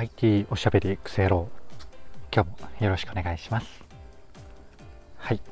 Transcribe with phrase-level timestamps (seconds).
[0.00, 1.50] IT おしゃべりクセロ
[2.34, 3.84] 今日もよろしくお願いします。
[5.18, 5.42] はい。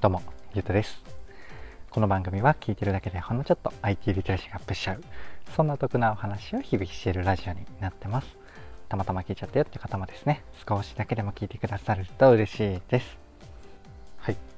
[0.00, 0.22] どうも
[0.54, 1.02] ゆうたです。
[1.90, 5.02] この番組は聞いてるだけでほんのちょっと IT リテラシーがアップしちゃう。
[5.56, 8.28] そんな得なお話を日々しているラジオになってます。
[8.88, 13.18] たまたま聞いちゃったよって方もですね少しだけでも聞いてくださると嬉しいです。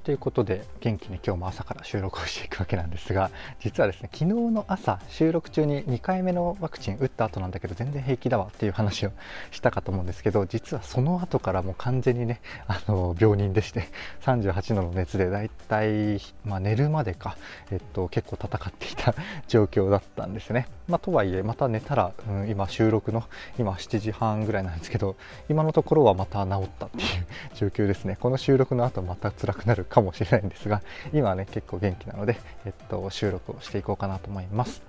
[0.09, 3.31] ということで元気に今日も朝から収録をしていくわけなんですが
[3.61, 9.11] 実はですね昨日の朝収録中に2回目のワクチン打った後なんだけど全然平気だわっていう話を
[9.51, 13.87] したかと思うんですけど実はその後からもう完全にねあの病人でして
[14.23, 17.37] 38度の熱でだいたい、まあ、寝るまでか、
[17.71, 19.15] えっと、結構戦っていた
[19.47, 23.25] 状況だったんですね、まあ、とはいえまた寝たら、うん、今収録の
[23.59, 25.17] 今7時半ぐらいなんですけど
[25.51, 28.17] 今のところはまた治ったっていう状況ですね。
[28.19, 34.83] この収録の後また辛くなるかかもしれないんですが今はね結構元気なので、えっと、収録をしていこうかなと思います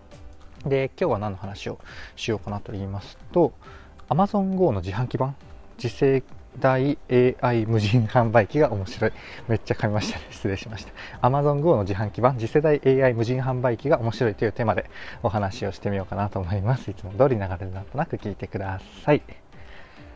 [0.65, 1.79] で今日は何の話を
[2.15, 3.53] しようかなと言いますと
[4.09, 5.35] Amazon Go の自販機版
[5.77, 6.23] 次世
[6.59, 9.11] 代 AI 無人販売機が面白い。
[9.47, 10.25] めっちゃ噛みましたね。
[10.31, 10.91] 失礼しました。
[11.21, 14.89] Amazon Go の自販機版次世代 AI 無人販売機が面白いというテーマで
[15.23, 16.89] お話をしてみようかなと思います。
[16.89, 19.21] いつも通り流れるなんとなく聞いてください。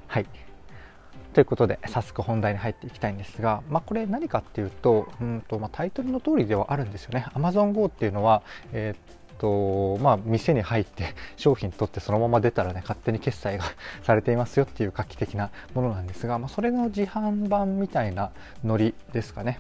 [0.08, 0.53] はい。
[1.34, 7.26] ということで早速本題に入っていきたいんですが、まあ、これ何かっていうとうんと、まあ、タイトルの通りではあるんですよね。
[7.34, 13.66] AmazonGo っていうのは、えーとまあ、店に入って商品取ってそのまま出たらね勝手に決済が
[14.04, 18.32] されていますよっていう画期的なものなんですが、まあ、それの自販版みたいな
[18.64, 19.60] ノリですかね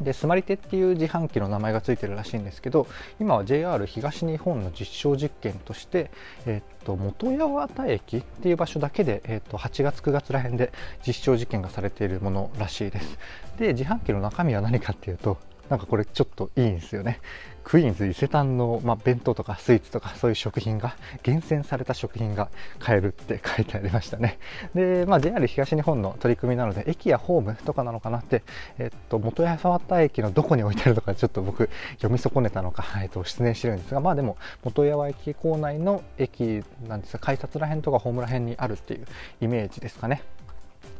[0.00, 2.86] でスマリテっていう自販機の名前が付いてるらしいんですけど
[3.20, 6.10] 今は JR 東日本の実証実験として、
[6.46, 10.72] えっと元八幡駅っていう場所だけで、えっと8月9月ら辺で
[11.06, 13.18] 実証実験がされているものらしいです。
[13.58, 15.38] で自販機の中身は何かっていうと
[15.68, 17.20] なんかこれちょっといいんですよね。
[17.68, 24.38] クイーンズ伊勢丹の、まあ、弁当とかスイーツとかそういう食品が厳選された食品が買えるって書いてありましたね。
[24.74, 28.42] で、まあ、JR 東日本の取り組みなので駅やホームとかなのかなって、
[28.78, 39.04] えっと、元八幡駅のどこに置いてあるのかちょっと僕読み損ねたのか、えっと、失念してるんですがまあでも元八幡駅構内の駅なんですが改札ら辺とかホームら辺にあるっていう
[39.42, 40.22] イメージですかね。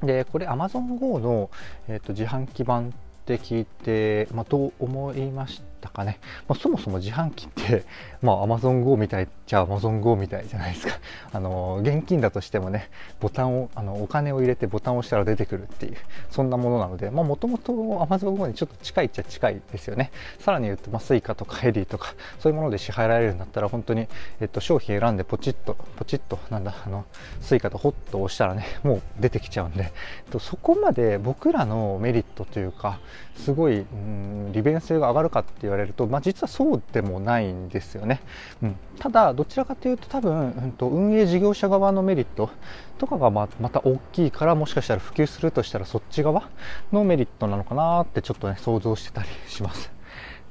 [0.02, 1.50] でこれ AmazonGo の、
[1.88, 2.92] えーと、自販機版
[3.34, 6.18] って聞いて、まあ、どう思いましたかね、
[6.48, 7.84] まあ、そもそも自販機って、
[8.22, 10.94] まあ、Amazon Go みたいじゃあ Amazon Go みたいじゃないですか。
[11.32, 12.90] あの現金だとしてもね
[13.20, 15.96] ボタンをあのお金を入れてボタンを押したら出てくるっていう
[16.30, 20.10] そんなものなのでもともと Amazon Go にちょっと近いっちゃ近いですよね。
[20.38, 24.08] さらに言うと、まあ、Suica とかヘリーとかそういうもので支払えられるんだったら本当に、
[24.40, 27.04] えっと、商品選んでポチッとポチッとなんだあの
[27.40, 32.98] Suica とホッと押したらねもう出てきちゃうんで、えっと、そこまで僕らのメリットというか
[33.36, 38.20] すごい、うん、利便性が上がるかっていう言われると、まあ、実はそうでもないんですよね、
[38.62, 42.50] うん、ただどちらかというと多分、うん、と運営事業者側のメリット
[42.98, 46.48] とかがままた大きいからもしかしたら普及するとしたらそっち側
[46.92, 49.98] のメリットなのかなってちょっとね想像してたりします。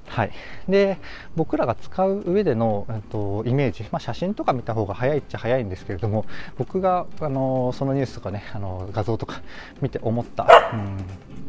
[0.08, 0.32] はい、
[0.70, 0.98] で
[1.36, 6.26] 僕らが使う上での、えっと、イメージ、まあ、写真とか見た方が早いっちゃ早いんですけれども
[6.58, 9.42] 僕があのそのニュースとかねあの画像とか
[9.82, 10.98] 見て思った、うん、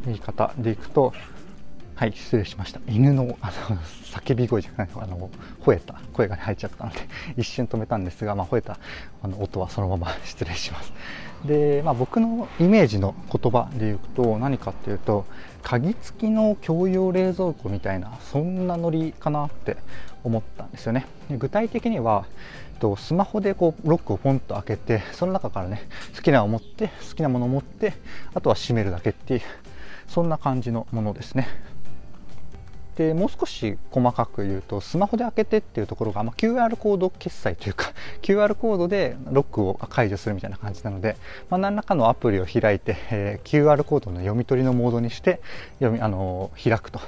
[0.06, 1.12] 言い方でいくと
[1.98, 2.78] はい失礼しました。
[2.86, 5.28] 犬のあの叫び声じゃないあの
[5.64, 7.00] 吠えた声が、入っちゃったので
[7.36, 8.78] 一瞬止めたんですが、まあ、吠えた
[9.20, 10.92] あの音はそのまま失礼します。
[11.44, 15.26] で、まあ、僕のイメージの言葉でいうと何かっていうと
[15.64, 19.76] 鍵付きの共用冷蔵庫みたいなそんなノリかなって
[20.22, 21.04] 思ったんですよね。
[21.36, 22.26] 具体的には
[22.96, 25.82] スマホでこうロックをポンと開けてその中からね
[26.14, 27.94] 好きなを持って好きなものを持って
[28.34, 29.40] あとは閉めるだけっていう
[30.06, 31.48] そんな感じのものですね。
[32.98, 37.92] でもう少し細かく言うとスマホで開けてっていうところが、まあ、QR コード決済というか
[38.22, 41.16] QR コードでロックを解除するみたいな感じなので、
[41.48, 45.40] まあ、何らかのアプリを開いて、えー、QR コードの読み取りのモードにして
[45.78, 46.98] 読みあのー、開くと。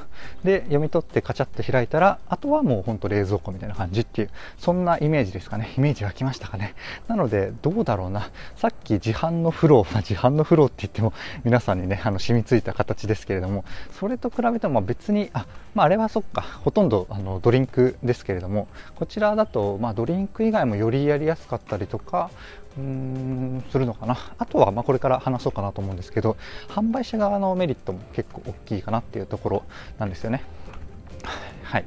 [0.44, 5.72] で読み取ってカチャって開いたらあとはもうほんと冷蔵庫みたいな感じっていうそんなイメージですかね。
[5.76, 6.74] イメージ湧きましたかね。
[7.08, 8.30] なのでどうだろうな。
[8.56, 13.64] さっき自販のフロー、まあ、自販のフローって言っても皆さんにねあの染みついた形ですけれども
[13.98, 22.30] それと比べても別にあまあ、あれはそっかほとんどあのドリンクですけれどもこちらだと、まあ、ドリンク以外もよりやりやすかったりとか
[22.76, 24.16] うーんするのかな。
[24.38, 26.36] あとはまこれから話そうかなと思うんですけど
[26.68, 29.62] 販売者側のメリットも結構大きいかなっていうところ
[29.98, 30.42] なんですよね。
[31.64, 31.84] はい。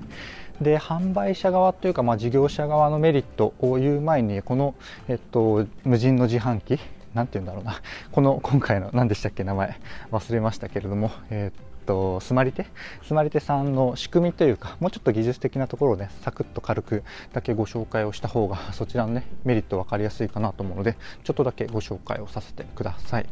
[0.62, 4.76] で販売者側というか、まあ、事業者側のメリットを言う前にこの、
[5.08, 6.80] えっと、無人の自販機
[7.14, 7.82] なんて言うんだろうな。
[8.12, 9.80] この今回の何でしたっけ名前。
[10.12, 12.66] 忘れましたけれども、えー、っと、スマリテ
[13.04, 17.04] スマリテさんの仕組みというか、もうちょっと技術的なところをね、サクッと軽く
[17.34, 23.26] だけご紹介をした方が、 そちらのね、メリット分かりやすいかなと思うので、ちょっとだけご紹介をさせてください。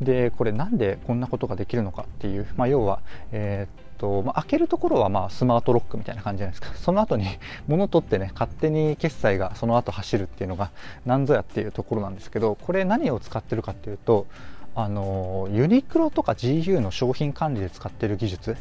[0.00, 3.00] で、これなんでこんなことができるのかっていう、まあ、要は、
[3.30, 7.24] えーとまあ、開けるところはまあスマートロックみたいな感じじゃないですかその後に
[7.68, 10.72] 物取ってね勝手に決済がその後走るっていうのが
[11.06, 14.26] 何ぞやっていうところなんですけどこれ何を使ってるかっていうと
[14.74, 18.56] あのユニクロとか GU の商品管理で使ってる技術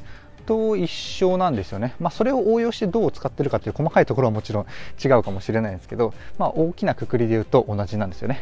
[0.45, 4.65] と一緒なんですよね、まあ、それを応用してどう使ってるかっていう細かいところはもちろん
[5.03, 8.39] 違うかもしれないんですけど、まあ、大きなくくりで言うと同じなんですよね。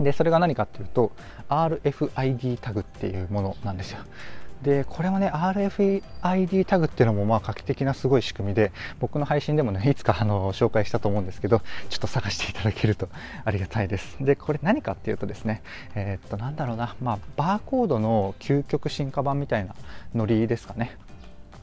[0.00, 1.12] でそれが何かっていうと
[1.48, 4.00] RFID タグっていうものなんですよ。
[4.62, 13.08] でこれはね RFID タグっていうのもまあ画期的なすごい仕組みで僕の配信でもねいつかあの紹介したと思うんですけどちょっと探していただけると
[13.44, 14.16] ありがたいです。
[14.20, 15.62] でこれ何かっていうとですね
[15.94, 19.74] えー、っとなんだろうなまあバーコードの究極進化版みたいな
[20.14, 20.96] ノリですかね。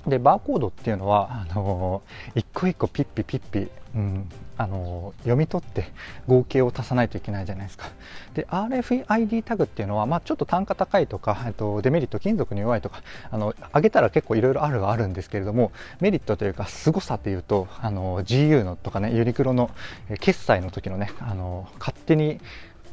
[0.08, 5.86] でバーコードっていうのはあのー、一個一個ピッピピッピ、うん、あのー、読み取って
[6.28, 7.86] 合計を足さないといけないじゃないですか。
[8.34, 13.02] で RFID タグっていうのは、まあ、ちょっと単価高いとか、えっと、デメリット金属に弱いとか
[13.32, 15.72] あの上げたら結構いろいろあるはあるんですけれども
[16.02, 19.72] メリットというか凄さというとあの GU のとかねユニクロの
[20.20, 22.42] 決済の時のねあの勝手に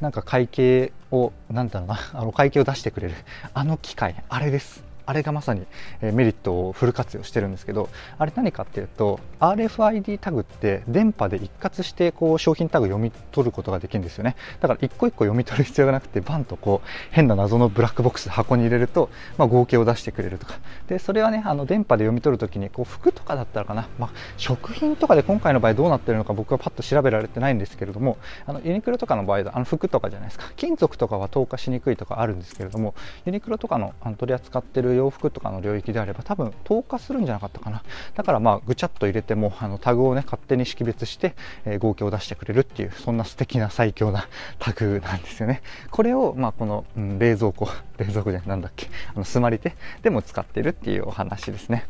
[0.01, 3.15] なんか会計をなんだろうなあの会計を出してくれる
[3.53, 5.67] あの機械あれですあれがまさに
[6.01, 14.37] メリットをフル活用してるんですけどあれ何かっていうと RFID タグって電波で一括してこう商品タグ読み取ることができるんですよね。
[14.61, 20.61] だから一個一個読み取る必要がなくてバンとこう変な謎のブラックボックス箱に入れると、まあ、合計を出してくれるとか。
[20.87, 28.17] でそれはねあの電波で読み取るときにこう服とかだったらかな、まあ、食品とかで今回の場合どうなってるのか僕はパッと調べられてないんですけれども
[28.47, 30.53] あのユニクロとかの場合あの服とかじゃないですか。
[30.55, 37.83] 金属とかは透過しにくいとかあるんですけれどもユニクロとかのあの取り扱ってる洋服とかの領域であれば多分透過するんじゃなかったかな
[38.15, 47.69] だからまあぐちゃっと入れてもあのタグをね勝手に識別して、えー、合計を出してくれるっていうそんな素敵な最強なタグなんですよねこれをまあこの、うん、冷蔵庫
[47.99, 51.87] 冷蔵庫じゃなんだっけあのスマリテでも使ってるっていうお話ですね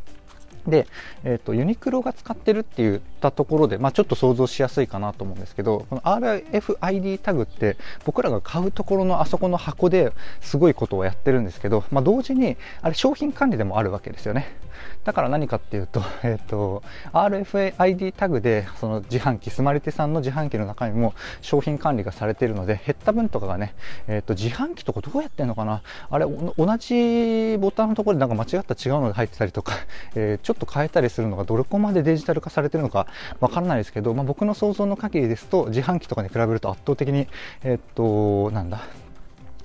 [0.67, 0.87] で、
[1.25, 14.57] えーと、ユニクロが使ってるって言ったところで、まあ、ちょっと想像しやすいかなと思うんですけどこの RFID タグって僕らが買うところのあそこの箱ですごいことをやってるんですけど、まあ、同時にあれ商品管理でもあるわけですよね。
[15.05, 23.75] だから何かっていうと,、えーと、RFID タグでその自販機スマリテさんの自販機の中にも商品管理がされているので減った分とかがね、
[24.09, 25.83] えーと、自販機とかどうやってんのかな。
[26.11, 29.75] あれ同じボタンのところでなんか間違った違うのが入ってたりとか、
[30.15, 33.07] えー、ちょっと変えたりするのがどれこまでデジタル化されてるのか
[33.39, 37.29] わからないですけど、まあ、僕の想像の限りですと自販機とかに比べると圧倒的に
[37.63, 38.81] えっ、となんだ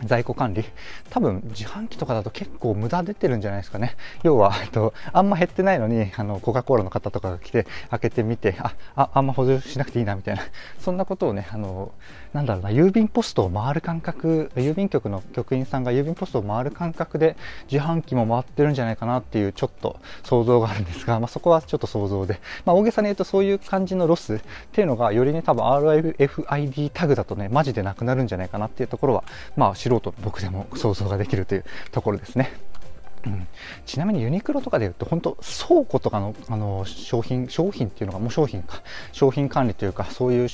[0.04, 0.64] 在庫管理。
[1.10, 3.96] 多分自販機とかだと結構無駄出てるんじゃないですかね。
[4.24, 10.44] 要は、えっと、あんま減ってないのにあのコカ・コーラの方とかが来て開けてみてあああんま補充しなくていいなみたいな。
[10.80, 11.94] そんなことをねあの
[12.36, 17.38] なんだろうな郵便ポストを回る感覚郵便局の局員さんが郵便ポストを回る感覚で
[17.72, 24.40] 自販機も回ってるんじゃないかなっていうちょっと想像があるんですが、まあ、そこはちょっと想像で、まあ、大げさに言うとそういう感じのロスっ
[24.74, 29.24] ていうのがよりね多分 RFID タグだとねマジでなくなるんじゃないかなっていうところは
[29.56, 32.52] まあ素人僕でも想像ができるというところですね。
[33.26, 33.48] うん、
[33.86, 38.84] ちなみにユニクロとかでいうと本当倉庫とかのあの商品商品っていうのがもう商品か。
[39.14, 40.48] 商品管理というかそういう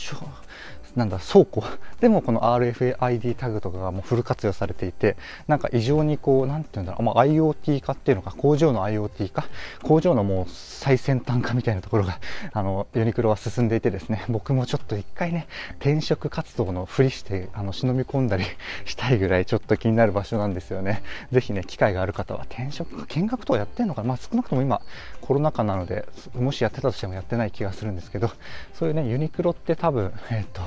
[0.95, 1.63] なんだ倉庫。
[1.99, 5.15] でもこの RFID タグとかがもうフル活用されていて
[5.47, 9.45] なんか異常にこうなんていうんだろう、まあ、IoT 化っていうのか工場の IoT 化
[9.83, 12.19] 工場のもう最先端化みたいなところが
[12.53, 14.25] あのユニクロは進んでいてですね。
[14.29, 15.47] 僕もちょっと一回ね
[15.79, 18.45] 転職活動のふりしてあの忍び込んだり
[18.85, 21.03] したいぐらいちょっと気になる場所なんですよね。
[21.31, 24.09] ぜひね機会がある方は転職見学とかやってんのかな。
[24.09, 24.81] まあ少なくとも今
[25.21, 26.05] コロナ禍なので
[26.35, 28.31] もしやってたとしてもやってない気がするんですけど
[28.73, 30.61] そういうねユニクロって多分えっ、ー、と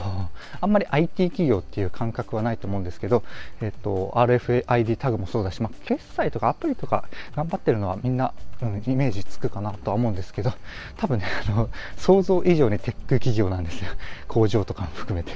[0.60, 3.22] あんまり IT 企業っていう感覚はないと思うんですけど、
[3.60, 7.04] えっと、RFID タグもそうだし、まあ、決済とかアプリとか
[7.36, 10.52] 頑張ってるのはみんな、うん、イメージつくかなとは思うんですけど、
[10.96, 13.90] 多分ね、あの、想像以上にテック企業なんですよ。
[14.28, 15.32] 工場とかも含めて。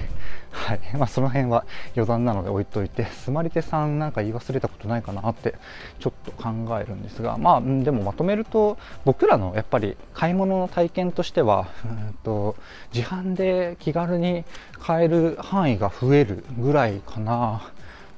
[0.59, 0.81] はい。
[0.95, 5.55] まあ、その辺は余談なので置いといて、スマリテさんなんか言い忘れたことないかなって
[6.01, 6.51] ちょっと考
[6.81, 12.57] えるんですが、まあ、でもまとめると、僕らのやっぱり買い物の体験としては、うんと
[12.93, 14.45] 自販で気軽に
[14.81, 17.63] 買える範囲が増えるぐらいかな。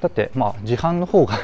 [0.00, 1.35] だってまあ自販の方が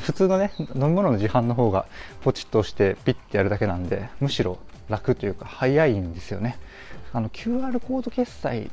[0.00, 1.86] 普通のね飲み物の自販の方が
[2.22, 6.58] ポチッと押してピッてやるだけなんでむしろ楽というか早いんですよね
[7.12, 8.70] あの QR コード決済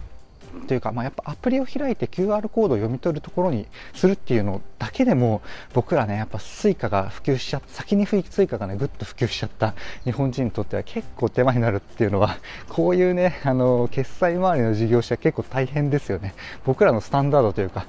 [0.68, 5.42] というか、まあ、やっぱアプリを開いて QR コードを読み取るところにするっていうのだけでも
[5.74, 9.74] 僕らねやっぱ Suica が普及しちゃった先に Suica がねぐっと普及しちゃった。
[10.04, 12.38] 日本人にとっては結構手間になるっていうのは
[12.70, 16.34] こういうねあの決済周りの事業者結構大変ですよね。
[16.66, 17.86] 僕らのスタンダードというか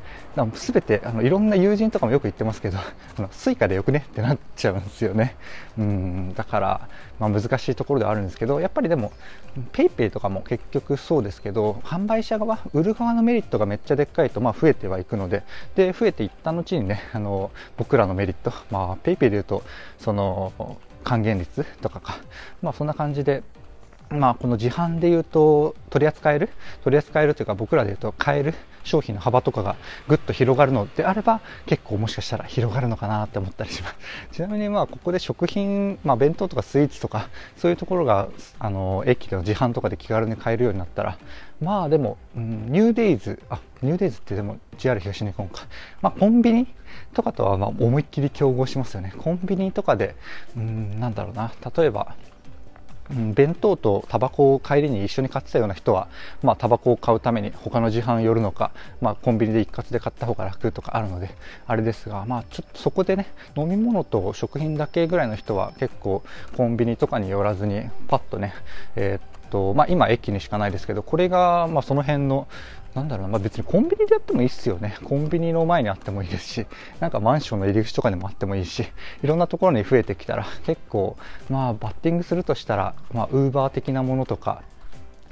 [0.55, 5.37] すべてあのいろんな友人とかもよく言ってますけどあの Suica でよくねってなっちゃうんですよね。
[5.79, 9.13] うんだから、まあ、難しいところではあるんですけどやっぱりでも
[9.73, 15.43] PayPay とかも結局そうですけど販売者側売る側のメリットがめっちゃでっかいと、まあ、増えてはいくので
[15.75, 19.63] で増えていった後にね あの僕らのメリット、まあ、PayPay で言うと
[19.99, 20.53] その
[21.05, 22.19] 還元率とかか、
[22.63, 23.43] まあ、そんな感じで
[24.09, 26.49] まあ、この自販で言うと取り扱える？
[26.85, 28.55] 取り扱えるというか僕らで言うと買える？
[28.87, 29.77] 商品の幅とかが
[30.09, 33.97] ぐっと広がるのであれば結構もしかしたら広がるのかなって思ったりします。
[34.33, 38.29] ちなみにまあここで食品、まあ、弁当とかスイーツとかそういうところが
[38.59, 41.19] あの駅の自販とかで気軽に買えるようになったら
[41.61, 45.67] まあでも、うん、ニューデイズあニューデイズってでも JR 東日本か、
[46.01, 46.67] まあ、コンビニ
[47.13, 49.13] とかとはま思いっきり競合しますよね。
[49.19, 50.15] コンビニとかで、
[50.57, 51.53] うん、なんだろうな。
[51.77, 52.15] 例えば
[53.11, 56.09] うん、弁当とタバコを帰りに一緒に買ってたような人は、
[56.43, 61.31] まあ、タバコを買うために他の自販寄るのか、まあ、コンビニで一括で買った方が楽とかあるので
[61.67, 66.23] あれですが、まあ、ちょっとそこでね飲み物と食品だけぐらいの人は結構
[66.57, 68.55] コンビニとかに寄らずにパッとね、
[68.97, 72.49] えーとまあ、今駅にしかないですけどこれがまあその辺の
[72.97, 74.97] なんだろうな、まあ、別にコンビニでやってもいいっすよね。
[75.05, 76.67] コンビニの前にあってもいいですし、
[76.99, 78.85] なんかマンションの入り口とかでもあってもいいし、
[79.23, 81.19] いろんなところに増えてきたら、結構、
[81.51, 84.63] まあ、バッティングするとしたら、ウーバー的なものとか、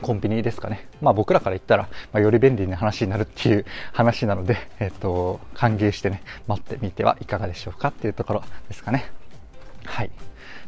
[0.03, 0.87] コンビニですかね。
[1.01, 9.11] まあ僕らから言ったら、まあ、より便利な話になるっていう 話なので、えっ、と、歓迎してね、待ってみてはいかがでしょうかっていうところですかね。
[9.85, 10.11] はい。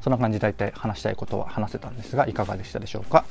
[0.06, 3.24] そんな感じで大体話したいことは話せたんですが、いかがでしたでしょうか？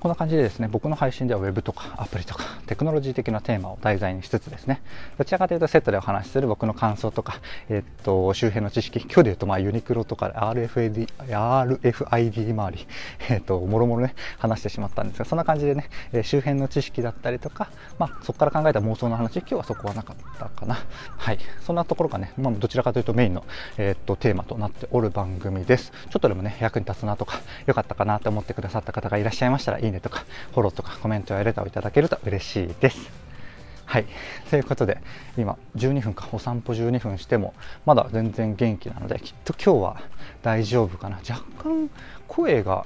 [0.00, 4.80] こんな感じでですね、僕の配信では Web とかアプリとかテクノロジー的なテーマを題材にしつつですね、
[5.18, 12.86] どちらかというとセットでお話しする僕の感想とか、えっと、周辺の知識、今日で言うとまあユニクロとか RFID、RFID 周り、
[13.28, 20.78] えっと、もろもろね、話してしまったんですが、そんな感じでね、え周辺の知識だったりとか、まあ、そこから考えた妄想の話、今日はそこはなかったかな。
[21.16, 21.38] はい。
[21.66, 23.44] そんなところがね、まあ、どちらかというとメインの、
[23.78, 25.90] えっと、テーマとなっておる番組です。
[25.90, 33.10] ちょっとでもね、役に立つなとか、良かったかなと思ってくださった方がいらっしゃいましたら、いいねとか、フォローとかコメントやレターをいただけると嬉しいです。
[33.86, 34.06] はい。
[34.50, 34.98] ということで、
[35.38, 37.54] 今、12分か、お散歩12分しても、
[37.86, 40.02] まだ全然元気なので、きっと今日は
[40.42, 41.16] 大丈夫かな。
[41.28, 41.90] 若干、
[42.28, 42.84] 声が、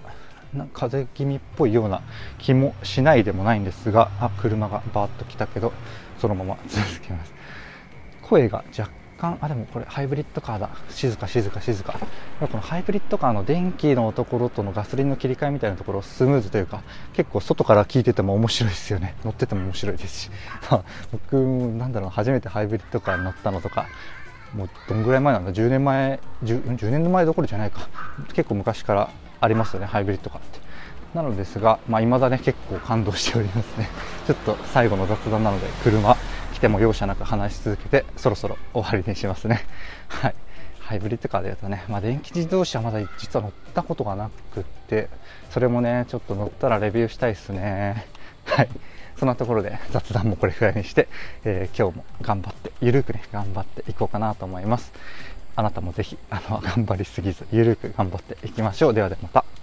[0.54, 2.02] な風邪気味っぽいような
[2.38, 5.72] 気もしないでもないんですが、あ、車がバーッと来たけど、
[6.20, 7.34] そのまま続けます。
[8.22, 8.88] 声が若
[9.22, 10.70] 干あでもこれハイブリッドカーだ。
[10.90, 11.94] 静か静か静か。
[12.40, 19.14] このハイブリッドカーの電気のところとのガソリンの切り替えみたいなところスムーズというか結構外から聞いてても面白いですよね。
[19.24, 20.30] 乗ってても面白いですし、
[20.72, 23.86] まあ、僕なんだろう初めてハイブリッドカーに乗ったのとか
[24.54, 27.88] もうどんぐらい前なんだ？10年前 10, 10年前どころじゃないか。
[28.32, 29.08] 結構昔から
[29.40, 30.58] ありますよねハイブリッドカーって。
[31.14, 33.88] なのですが、まあ、未だね結構感動しておりますね。
[34.26, 36.16] ちょっと最後の雑談なので車。
[36.62, 39.66] ても容赦なく話し続けてそろそろ終わりにしますね。
[40.08, 40.34] はい。
[40.78, 45.08] ハイブリッドカーで言うとね、まあ、電気自動車まだ実は乗ったことがなくって
[45.50, 48.06] それもねちょっと乗ったらレビューしたいですね。
[48.46, 48.68] はい。
[49.18, 51.08] そんなところで雑談もこれくらいにして、
[51.44, 54.92] えー、今日も頑張ってゆるくね頑張っていこうかなと思います。
[55.54, 58.94] あなたもぜひあの頑張りすぎずゆるく頑張っていきましょう。
[58.94, 59.61] ではではまた。